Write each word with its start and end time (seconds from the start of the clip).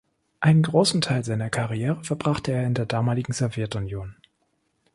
Einen 0.39 0.63
großen 0.63 0.99
Teil 1.01 1.23
seiner 1.23 1.51
Karriere 1.51 2.03
verbrachte 2.03 2.53
er 2.53 2.65
in 2.65 2.73
der 2.73 2.87
damaligen 2.87 3.33
Sowjetunion. 3.33 4.15